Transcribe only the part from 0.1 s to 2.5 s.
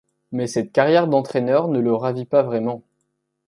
Mais cette carrière d'entraineur ne le ravit pas